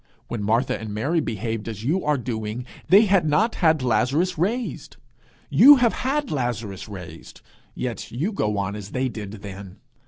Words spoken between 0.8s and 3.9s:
and Mary behaved as you are doing, they had not had